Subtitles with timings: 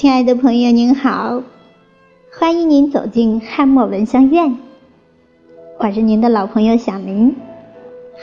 [0.00, 1.42] 亲爱的朋友，您好，
[2.32, 4.56] 欢迎您走进汉墨闻香院，
[5.80, 7.34] 我是您的老朋友小明，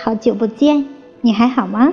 [0.02, 0.88] 好久不见，
[1.20, 1.92] 你还好吗？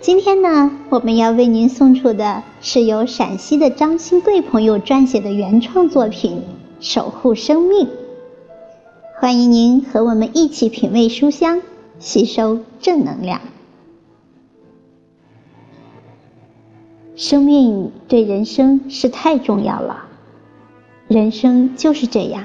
[0.00, 6.42] 今天呢，我们要为您送出的是由陕西的张新贵朋友撰写的原创作品
[6.84, 7.86] 《守护生命》，
[9.20, 11.62] 欢迎您和我们一起品味书香，
[12.00, 13.40] 吸收正能量。
[17.14, 20.04] 生命对人生是太重要了，
[21.08, 22.44] 人生就是这样。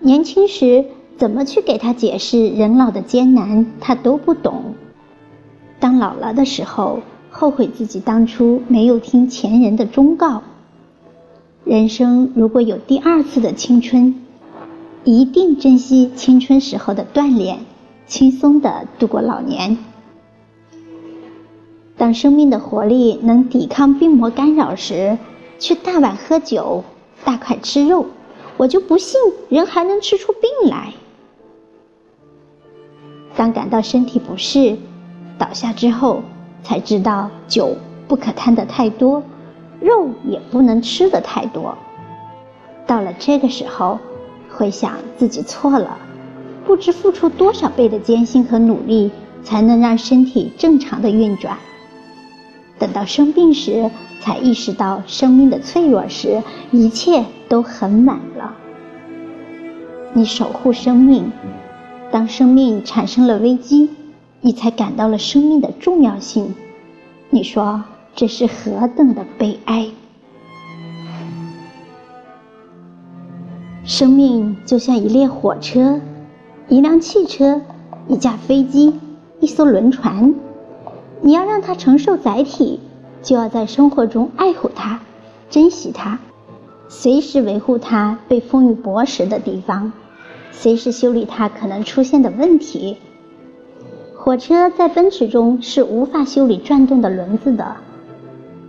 [0.00, 0.84] 年轻时
[1.16, 4.74] 怎么去给他解释人老的艰难，他都不懂。
[5.78, 7.00] 当老了的时候，
[7.30, 10.42] 后悔自己当初没有听前人的忠告。
[11.64, 14.16] 人生如果有第二次的青春，
[15.04, 17.60] 一定珍惜青春时候的锻炼，
[18.06, 19.78] 轻松的度过老年。
[21.98, 25.16] 当生命的活力能抵抗病魔干扰时，
[25.58, 26.84] 去大碗喝酒，
[27.24, 28.04] 大块吃肉，
[28.58, 30.92] 我就不信人还能吃出病来。
[33.34, 34.76] 当感到身体不适，
[35.38, 36.22] 倒下之后，
[36.62, 37.74] 才知道酒
[38.06, 39.22] 不可贪得太多，
[39.80, 41.76] 肉也不能吃得太多。
[42.86, 43.98] 到了这个时候，
[44.50, 45.96] 回想自己错了，
[46.66, 49.10] 不知付出多少倍的艰辛和努力，
[49.42, 51.56] 才能让身体正常的运转。
[52.78, 58.54] 等到生病时，才意识到生命的脆弱时，一切都很晚了。
[60.12, 61.32] 你守护生命，
[62.10, 63.90] 当生命产生了危机，
[64.40, 66.54] 你才感到了生命的重要性。
[67.30, 67.82] 你说
[68.14, 69.88] 这是何等的悲哀？
[73.84, 76.00] 生命就像一列火车、
[76.68, 77.60] 一辆汽车、
[78.08, 78.92] 一架飞机、
[79.40, 80.34] 一艘轮船。
[81.22, 82.78] 你要让它承受载体，
[83.22, 85.00] 就要在生活中爱护它，
[85.50, 86.18] 珍惜它，
[86.88, 89.92] 随时维护它被风雨剥蚀的地方，
[90.52, 92.98] 随时修理它可能出现的问题。
[94.14, 97.76] 火车在奔驰中是无法修理转动的轮子的，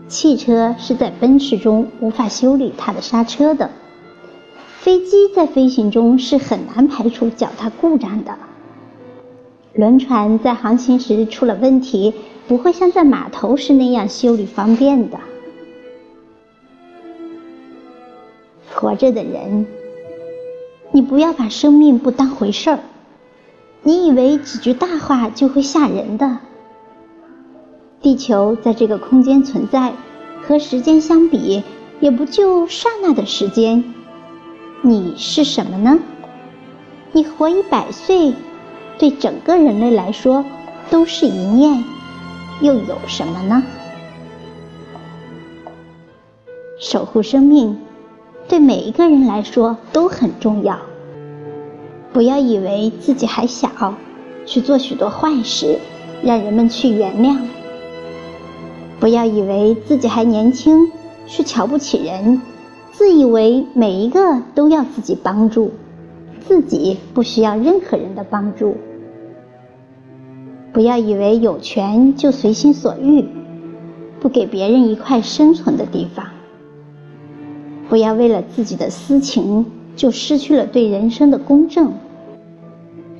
[0.08, 3.70] 汽车是在奔驰中无法修理它的刹车的，
[4.80, 8.36] 飞机在飞行中是很难排除脚踏故障的，
[9.74, 12.14] 轮船在航行时出了问题。
[12.48, 15.20] 不会像在码头时那样修理方便的。
[18.74, 19.66] 活着的人，
[20.92, 22.80] 你不要把生命不当回事儿。
[23.84, 26.38] 你以为几句大话就会吓人的？
[28.02, 29.94] 地球在这个空间存在，
[30.44, 31.64] 和时间相比，
[32.00, 33.84] 也不就刹那的时间。
[34.82, 36.00] 你是什么呢？
[37.12, 38.34] 你活一百岁，
[39.00, 40.46] 对整个人类来说
[40.90, 41.84] 都是一念。
[42.62, 43.64] 又有什么呢？
[46.80, 47.78] 守护生命，
[48.48, 50.78] 对每一个人来说都很重要。
[52.14, 53.94] 不要以为自己还小，
[54.46, 55.80] 去做许多坏事，
[56.24, 57.38] 让人们去原谅。
[59.00, 60.92] 不要以为自己还年轻，
[61.28, 62.42] 去瞧不起人，
[62.92, 65.72] 自以为每一个都要自己帮助，
[66.48, 68.78] 自己不需要任何人的帮助。
[70.78, 73.26] 不要以为有权就随心所欲，
[74.20, 76.28] 不给别人一块生存的地方。
[77.90, 79.66] 不要为了自己的私情
[79.96, 81.94] 就失去了对人生的公正。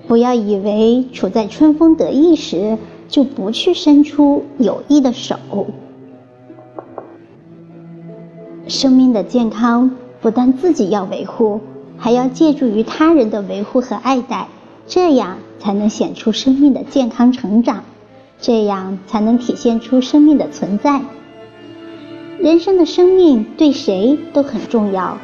[0.08, 5.36] 不要以为处在春风得意时就不去伸出友谊的手。
[8.68, 9.90] 生命的健康
[10.22, 11.60] 不但自己要维护，
[11.98, 14.48] 还要借助于他人的维护和爱戴。
[14.86, 17.84] 这样才能显出生命的健康成长，
[18.40, 21.02] 这样才能体现出生命的存在。
[22.40, 25.18] 人生的生命对谁都很重要，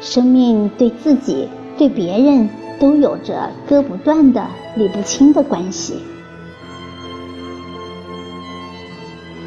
[0.00, 1.46] 生命对自己、
[1.78, 2.48] 对别人
[2.80, 5.94] 都有着割不断的、理不清的关系。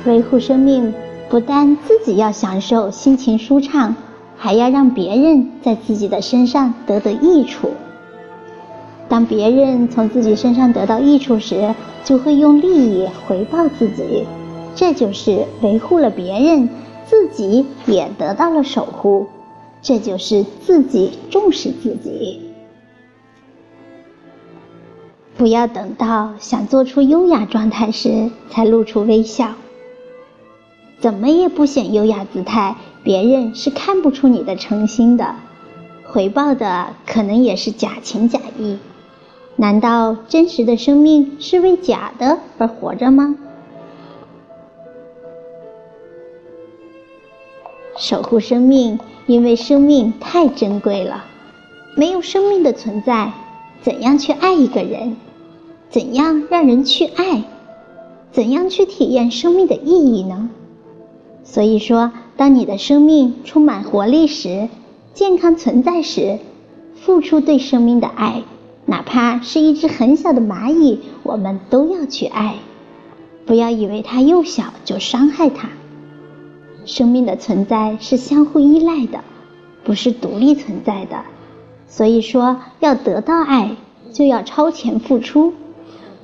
[0.06, 0.94] 维护生命，
[1.28, 3.94] 不但自己要享受心情舒畅，
[4.38, 7.72] 还要让别人在自己的身上得得益处。
[9.10, 11.74] 当别人从自己身上得到益处时，
[12.04, 14.26] 就会用利益回报自己，
[14.76, 16.70] 这就是维护了别人，
[17.06, 19.28] 自己也得到了守护，
[19.82, 22.42] 这就是自己重视自己。
[25.38, 29.54] 不要等到想做出优雅状态时才露出微笑，
[31.00, 35.36] 怎么也不显优雅姿态，别人是看不出你的诚心的，
[36.04, 38.78] 回报的可能也是假情假意。
[39.60, 43.36] 难道真实的生命是为假的而活着吗？
[47.98, 51.26] 守护生命，因为生命太珍贵了。
[51.96, 53.34] 没有生命的存在，
[53.82, 55.16] 怎样去爱一个人？
[55.90, 57.42] 怎样让人去爱？
[58.32, 60.52] 怎样去体验生命的意义呢？
[61.44, 64.70] 所以说，当你的生命充满活力时，
[65.16, 66.38] 健康存在时，
[66.94, 68.44] 付出对生命的爱，
[68.88, 72.56] 哪怕是一只很小的蚂蚁，我们都要去爱。
[73.46, 75.70] 不要以为它幼小就伤害它。
[76.86, 79.24] 生命的存在是相互依赖的，
[79.84, 81.26] 不是独立存在的。
[81.86, 83.76] 所以说，要得到爱，
[84.14, 85.54] 就要超前付出，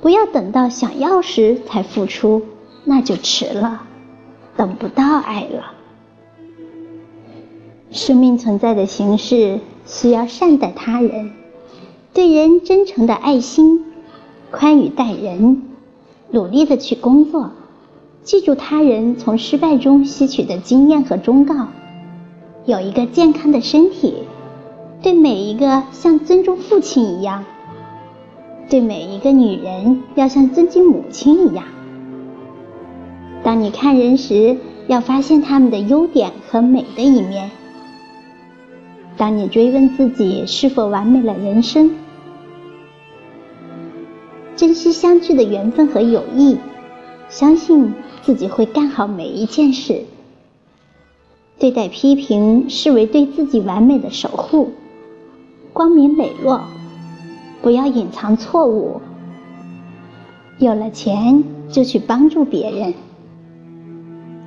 [0.01, 2.44] 不要等到想要时才付出，
[2.86, 3.83] 那就迟了，
[4.56, 5.74] 等不到爱了。
[7.92, 11.31] 生命存在的形式需要善待他人，
[12.13, 13.86] 对人真诚的爱心，
[14.51, 15.63] 宽裕待人，
[16.30, 17.50] 努力的去工作，
[18.21, 21.69] 记住他人从失败中吸取的经验和忠告，
[22.65, 24.13] 有一个健康的身体，
[25.01, 27.44] 对每一个像尊重父亲一样，
[28.69, 31.66] 对每一个女人要像尊敬母亲一样。
[33.42, 34.56] 当你看人时，
[34.86, 37.50] 要发现他们的优点和美的一面。
[39.18, 41.92] 当你追问自己是否完美了人生，
[44.83, 46.57] 惜相聚的缘分和友谊，
[47.30, 50.03] 相信自己会干好每一件事。
[51.57, 54.71] 对待批评视为对自己完美的守护，
[55.71, 56.65] 光明磊落，
[57.62, 59.00] 不要隐藏错误。
[60.57, 62.94] 有了钱就去帮助别人。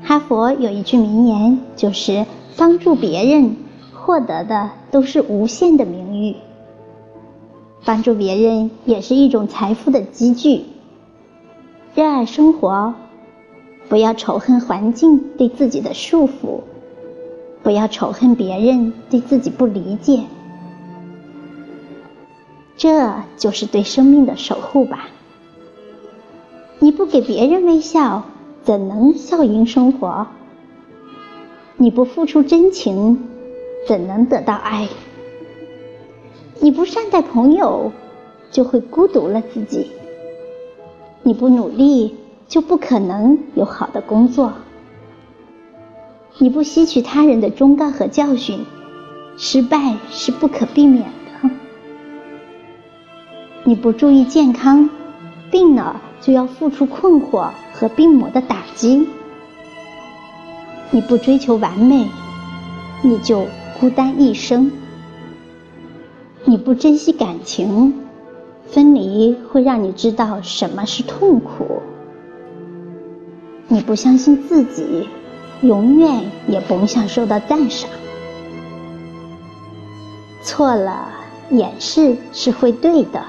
[0.02, 2.26] 哈佛有一句名言，就是
[2.58, 3.56] 帮助别人。
[3.94, 6.36] 获得的都是无限的名誉，
[7.86, 10.64] 帮助别人也是一种财富的积聚。
[11.94, 12.92] 热爱生活，
[13.88, 16.62] 不要仇恨环境对自己的束缚，
[17.62, 20.24] 不要仇恨别人对自己不理解，
[22.76, 25.08] 这就是对生命的守护吧。
[26.80, 28.24] 你不给别人微笑，
[28.64, 30.26] 怎能笑迎生活？
[31.76, 33.28] 你不付出真情。
[33.86, 34.88] 怎能得到爱？
[36.60, 37.92] 你不善待朋友，
[38.50, 39.86] 就会孤独了自己；
[41.22, 42.16] 你不努力，
[42.48, 44.50] 就不可能有好的工作；
[46.38, 48.64] 你不吸取他人的忠告和教训，
[49.36, 51.50] 失败是不可避免的；
[53.64, 54.88] 你不注意健康，
[55.50, 59.06] 病了就要付出困惑和病魔的打击；
[60.90, 62.06] 你不追求完美，
[63.02, 63.46] 你就。
[63.78, 64.72] 孤单一生，
[66.48, 67.92] 你不珍惜感情，
[68.66, 71.82] 分离会让你知道什么是痛苦。
[73.66, 75.08] 你不相信自己，
[75.62, 77.90] 永远也甭想受到赞赏。
[80.40, 81.08] 错了，
[81.50, 83.24] 掩饰是会对的，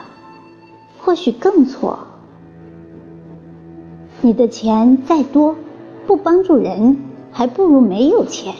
[1.00, 1.98] 或许更错。
[4.22, 5.56] 你的钱再多，
[6.06, 7.00] 不帮助人，
[7.32, 8.54] 还不如没有钱。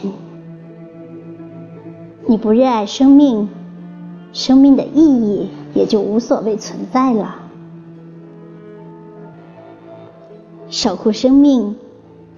[2.26, 3.48] 你不热爱生命，
[4.38, 7.42] 生命的意义也就无所谓存在了。
[10.70, 11.74] 守护生命，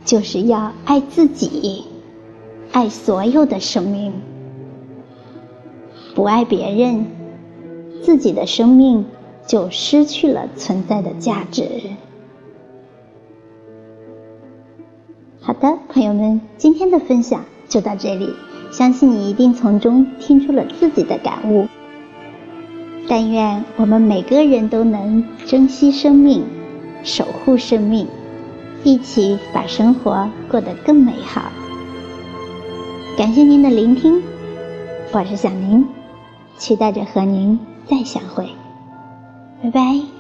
[0.07, 1.85] 就是要爱自己，
[2.73, 4.15] 爱所有的生命。
[6.15, 7.05] 不爱别人，
[8.03, 9.05] 自己的生命
[9.47, 11.69] 就失去了存在的价值。
[15.43, 18.33] 好的，朋友们，今天的分享就到这里。
[18.73, 21.69] 相信你一定从中听出了自己的感悟。
[23.11, 26.45] 但愿我们每个人都能珍惜生命，
[27.03, 28.07] 守护生命，
[28.85, 31.51] 一起把生活过得更美好。
[33.19, 34.23] 感谢您的聆听，
[35.11, 35.85] 我是小宁，
[36.57, 38.49] 期待着和您再相会，
[39.61, 40.20] 拜拜。